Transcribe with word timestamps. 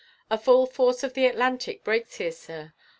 The 0.31 0.37
full 0.39 0.65
force 0.65 1.03
of 1.03 1.13
the 1.13 1.27
Atlantic 1.27 1.83
breaks 1.83 2.15
here, 2.15 2.31
sir. 2.31 2.73